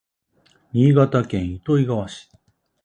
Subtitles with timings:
[0.73, 2.27] 新潟県糸魚川市